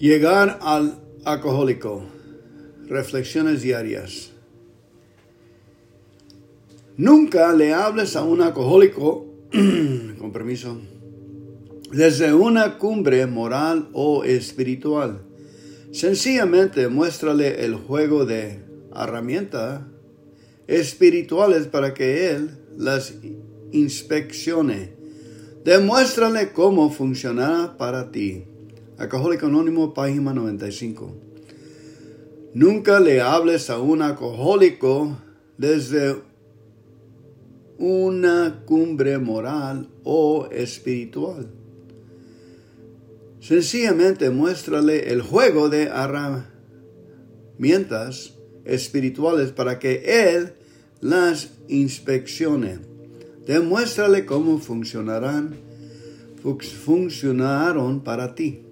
[0.00, 2.02] Llegar al alcohólico.
[2.88, 4.30] Reflexiones diarias.
[6.96, 9.26] Nunca le hables a un alcohólico,
[10.18, 10.78] con permiso,
[11.92, 15.20] desde una cumbre moral o espiritual.
[15.92, 18.58] Sencillamente muéstrale el juego de
[18.96, 19.82] herramientas
[20.66, 23.16] espirituales para que él las
[23.70, 24.94] inspeccione.
[25.62, 28.46] Demuéstrale cómo funcionará para ti.
[29.00, 31.16] Alcohólico Anónimo, página 95.
[32.52, 35.16] Nunca le hables a un alcohólico
[35.56, 36.16] desde
[37.78, 41.48] una cumbre moral o espiritual.
[43.40, 48.34] Sencillamente muéstrale el juego de herramientas
[48.66, 50.52] espirituales para que Él
[51.00, 52.80] las inspeccione.
[53.46, 55.56] Demuéstrale cómo funcionarán,
[56.84, 58.66] funcionaron para ti.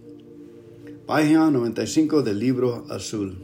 [1.09, 3.39] Página 95 del libro azul.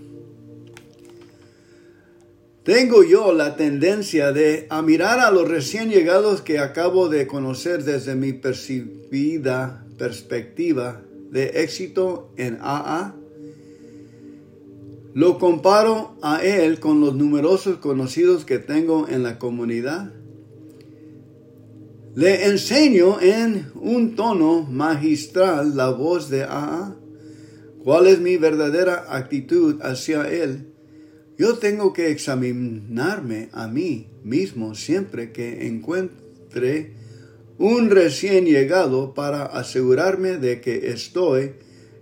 [2.62, 7.82] Tengo yo la tendencia de a mirar a los recién llegados que acabo de conocer
[7.82, 13.14] desde mi percibida perspectiva de éxito en AA.
[15.14, 20.12] Lo comparo a él con los numerosos conocidos que tengo en la comunidad.
[22.14, 26.96] Le enseño en un tono magistral la voz de AA.
[27.84, 30.72] ¿Cuál es mi verdadera actitud hacia él?
[31.36, 36.94] Yo tengo que examinarme a mí mismo siempre que encuentre
[37.58, 41.52] un recién llegado para asegurarme de que estoy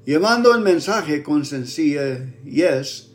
[0.07, 3.09] llevando el mensaje con sencillez,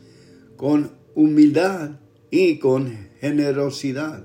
[0.58, 1.92] con humildad
[2.30, 4.22] y con generosidad.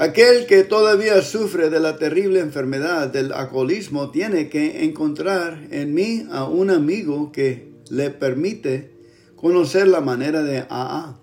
[0.00, 6.24] Aquel que todavía sufre de la terrible enfermedad del alcoholismo tiene que encontrar en mí
[6.30, 8.92] a un amigo que le permite
[9.34, 11.20] conocer la manera de AA.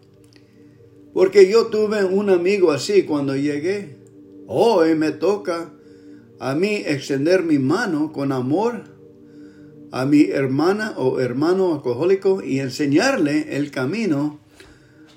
[1.14, 3.96] Porque yo tuve un amigo así cuando llegué.
[4.46, 5.72] Hoy me toca
[6.38, 8.84] a mí extender mi mano con amor
[9.94, 14.42] a mi hermana o hermano alcohólico y enseñarle el camino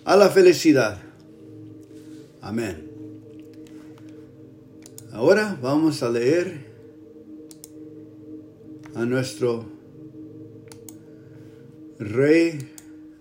[0.04, 1.02] a la felicidad.
[2.40, 2.87] Amén.
[5.12, 6.66] Ahora vamos a leer
[8.94, 9.64] a nuestro
[11.98, 12.58] rey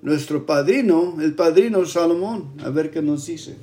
[0.01, 3.55] nuestro padrino, el padrino Salomón, a ver qué nos dice.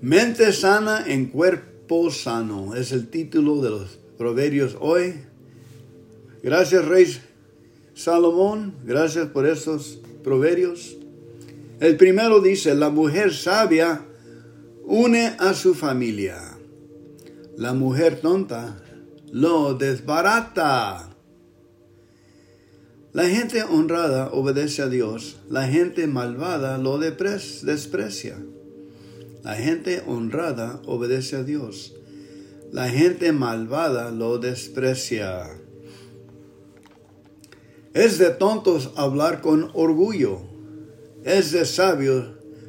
[0.00, 5.14] Mente sana en cuerpo sano es el título de los proverbios hoy.
[6.42, 7.06] Gracias, Rey
[7.94, 10.96] Salomón, gracias por estos proverbios.
[11.80, 14.02] El primero dice, la mujer sabia
[14.84, 16.38] une a su familia.
[17.56, 18.82] La mujer tonta
[19.32, 21.16] lo desbarata.
[23.12, 28.36] La gente honrada obedece a Dios, la gente malvada lo desprecia.
[29.42, 31.94] La gente honrada obedece a Dios,
[32.72, 35.48] la gente malvada lo desprecia.
[37.94, 40.42] Es de tontos hablar con orgullo,
[41.24, 42.26] es de sabios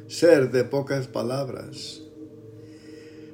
[0.08, 2.00] ser de pocas palabras.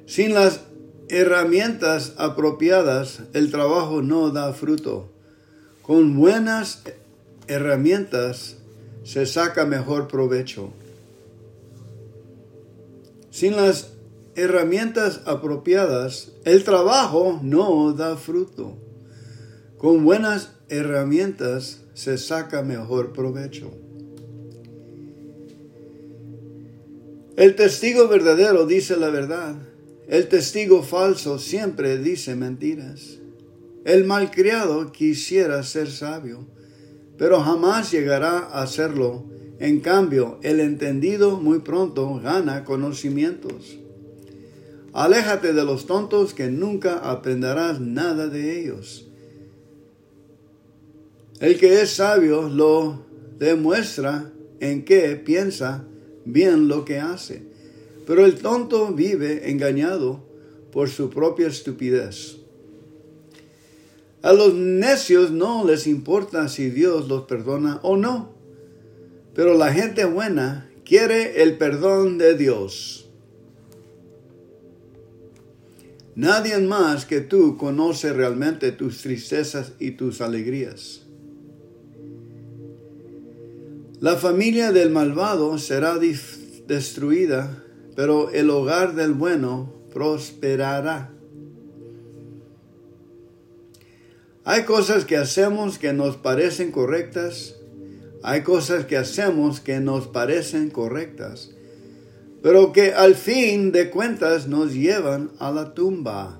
[0.05, 0.61] Sin las
[1.09, 5.09] herramientas apropiadas, el trabajo no da fruto.
[5.81, 6.83] Con buenas
[7.47, 8.57] herramientas
[9.03, 10.71] se saca mejor provecho.
[13.31, 13.91] Sin las
[14.35, 18.77] herramientas apropiadas, el trabajo no da fruto.
[19.77, 23.71] Con buenas herramientas se saca mejor provecho.
[27.39, 29.55] El testigo verdadero dice la verdad.
[30.07, 33.17] El testigo falso siempre dice mentiras.
[33.83, 36.45] El malcriado quisiera ser sabio
[37.19, 39.25] pero jamás llegará a serlo.
[39.59, 43.77] En cambio, el entendido muy pronto gana conocimientos.
[44.93, 49.05] Aléjate de los tontos que nunca aprenderás nada de ellos.
[51.41, 53.05] El que es sabio lo
[53.37, 54.31] demuestra
[54.61, 55.83] en que piensa
[56.31, 57.43] bien lo que hace,
[58.05, 60.23] pero el tonto vive engañado
[60.71, 62.37] por su propia estupidez.
[64.21, 68.33] A los necios no les importa si Dios los perdona o no,
[69.33, 73.07] pero la gente buena quiere el perdón de Dios.
[76.15, 81.03] Nadie más que tú conoce realmente tus tristezas y tus alegrías.
[84.01, 85.97] La familia del malvado será
[86.67, 87.65] destruida,
[87.97, 91.11] pero el hogar del bueno prosperará.
[94.45, 97.57] Hay cosas que hacemos que nos parecen correctas,
[98.23, 101.51] hay cosas que hacemos que nos parecen correctas,
[102.41, 106.39] pero que al fin de cuentas nos llevan a la tumba.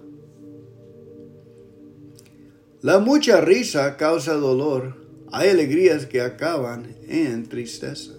[2.82, 4.99] La mucha risa causa dolor,
[5.32, 8.14] hay alegrías que acaban en tristeza.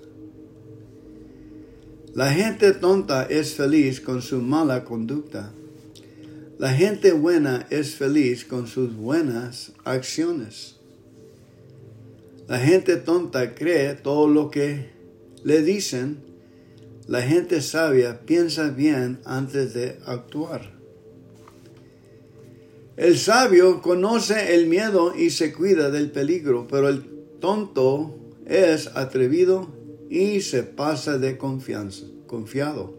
[2.14, 5.52] La gente tonta es feliz con su mala conducta.
[6.58, 10.76] La gente buena es feliz con sus buenas acciones.
[12.48, 14.90] La gente tonta cree todo lo que
[15.44, 16.18] le dicen.
[17.06, 20.79] La gente sabia piensa bien antes de actuar.
[23.00, 27.02] El sabio conoce el miedo y se cuida del peligro, pero el
[27.40, 28.14] tonto
[28.44, 29.68] es atrevido
[30.10, 32.92] y se pasa de confianza, confiado.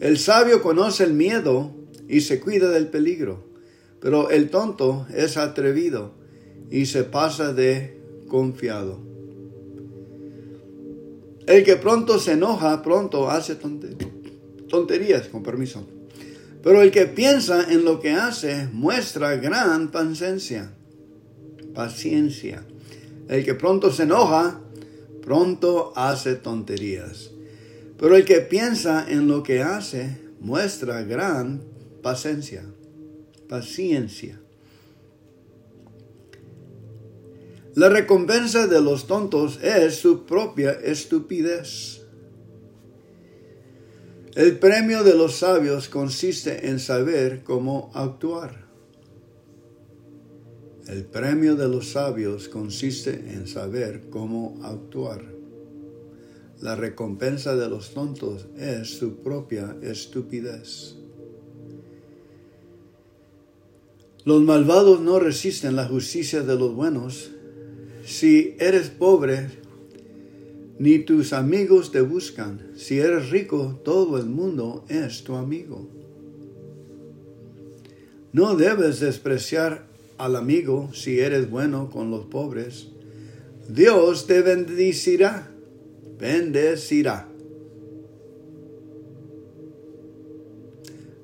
[0.00, 1.70] El sabio conoce el miedo
[2.10, 3.42] y se cuida del peligro,
[4.00, 6.12] pero el tonto es atrevido
[6.70, 7.98] y se pasa de
[8.28, 8.98] confiado.
[11.46, 13.56] El que pronto se enoja, pronto hace
[14.68, 15.86] tonterías, con permiso.
[16.64, 20.72] Pero el que piensa en lo que hace muestra gran paciencia.
[21.74, 22.64] Paciencia.
[23.28, 24.60] El que pronto se enoja,
[25.20, 27.30] pronto hace tonterías.
[27.98, 31.60] Pero el que piensa en lo que hace muestra gran
[32.02, 32.64] paciencia.
[33.46, 34.40] Paciencia.
[37.74, 42.03] La recompensa de los tontos es su propia estupidez.
[44.34, 48.64] El premio de los sabios consiste en saber cómo actuar.
[50.88, 55.22] El premio de los sabios consiste en saber cómo actuar.
[56.60, 60.96] La recompensa de los tontos es su propia estupidez.
[64.24, 67.30] Los malvados no resisten la justicia de los buenos.
[68.04, 69.62] Si eres pobre,
[70.78, 72.72] ni tus amigos te buscan.
[72.76, 75.88] Si eres rico, todo el mundo es tu amigo.
[78.32, 79.86] No debes despreciar
[80.18, 82.88] al amigo si eres bueno con los pobres.
[83.68, 85.50] Dios te bendecirá,
[86.18, 87.28] bendecirá.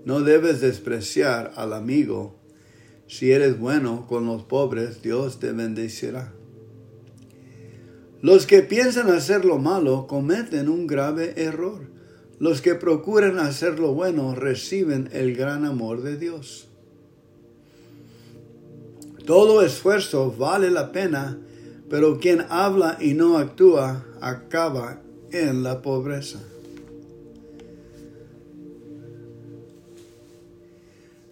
[0.04, 2.36] No debes despreciar al amigo.
[3.06, 6.32] Si eres bueno con los pobres, Dios te bendecirá.
[8.22, 11.88] Los que piensan hacer lo malo cometen un grave error.
[12.38, 16.68] Los que procuran hacer lo bueno reciben el gran amor de Dios.
[19.24, 21.38] Todo esfuerzo vale la pena,
[21.88, 25.00] pero quien habla y no actúa acaba
[25.32, 26.40] en la pobreza.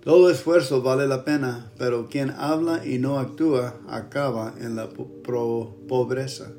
[0.05, 6.52] Todo esfuerzo vale la pena, pero quien habla y no actúa acaba en la pobreza.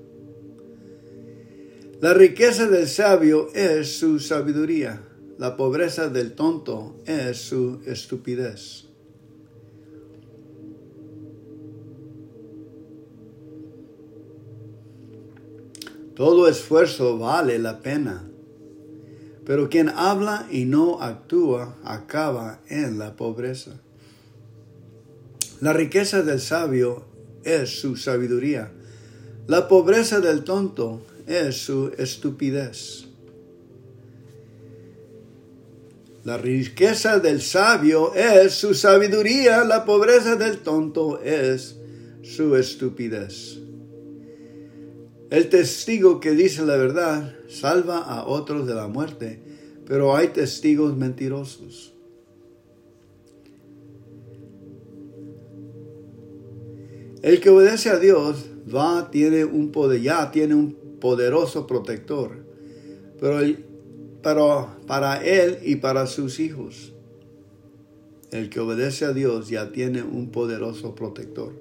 [2.01, 5.01] La riqueza del sabio es su sabiduría,
[5.37, 8.85] la pobreza del tonto es su estupidez.
[16.15, 18.29] Todo esfuerzo vale la pena,
[19.45, 23.71] pero quien habla y no actúa acaba en la pobreza.
[25.59, 27.03] La riqueza del sabio
[27.43, 28.71] es su sabiduría.
[29.47, 33.05] La pobreza del tonto es su estupidez.
[36.23, 41.77] La riqueza del sabio es su sabiduría, la pobreza del tonto es
[42.23, 43.59] su estupidez.
[45.29, 49.39] El testigo que dice la verdad salva a otros de la muerte,
[49.85, 51.93] pero hay testigos mentirosos.
[57.21, 62.31] El que obedece a Dios va, tiene un poder, ya tiene un poderoso protector,
[63.19, 63.39] pero,
[64.21, 66.93] pero para él y para sus hijos.
[68.31, 71.53] El que obedece a Dios ya tiene un poderoso protector.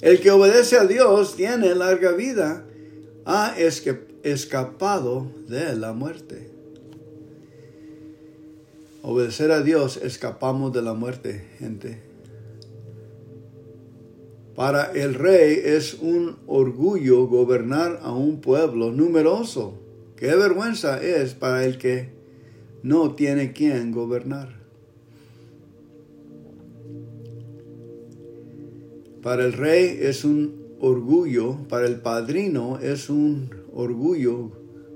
[0.00, 2.64] El que obedece a Dios tiene larga vida,
[3.24, 3.56] ha
[4.22, 6.50] escapado de la muerte.
[9.02, 12.05] Obedecer a Dios escapamos de la muerte, gente.
[14.56, 19.78] Para el rey es un orgullo gobernar a un pueblo numeroso.
[20.16, 22.08] Qué vergüenza es para el que
[22.82, 24.56] no tiene quien gobernar.
[29.22, 34.52] Para el rey es un orgullo, para el padrino es un orgullo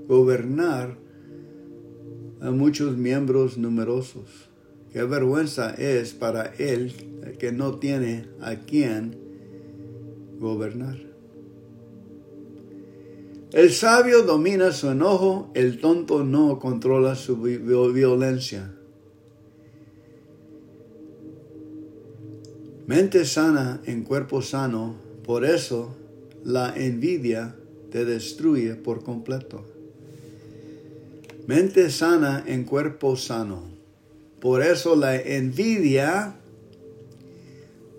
[0.07, 0.97] gobernar
[2.39, 4.49] a muchos miembros numerosos.
[4.91, 6.93] qué vergüenza es para él
[7.37, 9.20] que no tiene a quien
[10.41, 10.97] gobernar.
[13.53, 18.73] El sabio domina su enojo, el tonto no controla su violencia.
[22.87, 25.95] Mente sana en cuerpo sano, por eso
[26.43, 27.55] la envidia
[27.91, 29.63] te destruye por completo.
[31.45, 33.63] Mente sana en cuerpo sano,
[34.39, 36.35] por eso la envidia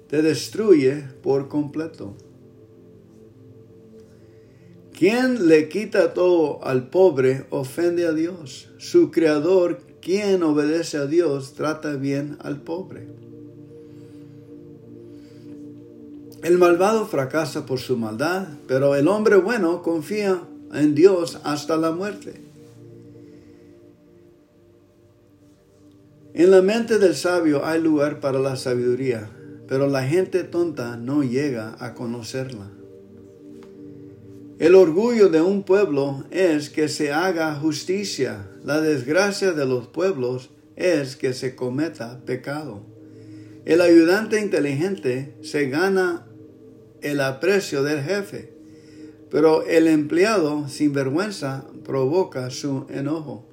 [0.08, 2.14] te destruye por completo.
[4.96, 8.68] Quien le quita todo al pobre ofende a Dios.
[8.78, 13.08] Su creador, quien obedece a Dios, trata bien al pobre.
[16.42, 20.42] El malvado fracasa por su maldad, pero el hombre bueno confía
[20.75, 22.40] en Dios hasta la muerte.
[26.34, 29.30] En la mente del sabio hay lugar para la sabiduría,
[29.68, 32.81] pero la gente tonta no llega a conocerla.
[34.62, 38.49] El orgullo de un pueblo es que se haga justicia.
[38.62, 42.87] La desgracia de los pueblos es que se cometa pecado.
[43.64, 46.28] El ayudante inteligente se gana
[47.00, 48.52] el aprecio del jefe,
[49.33, 53.51] pero el empleado sin vergüenza provoca su enojo.